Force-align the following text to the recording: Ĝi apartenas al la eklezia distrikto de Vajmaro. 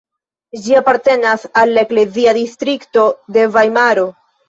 Ĝi 0.63 0.73
apartenas 0.79 1.45
al 1.63 1.75
la 1.77 1.85
eklezia 1.89 2.35
distrikto 2.41 3.07
de 3.39 3.49
Vajmaro. 3.61 4.13